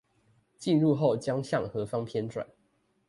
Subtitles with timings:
[0.57, 2.43] 進入後將向何方偏轉？